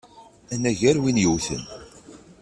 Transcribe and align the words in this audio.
Anagar 0.53 0.97
win 1.03 1.21
yewten! 1.23 1.63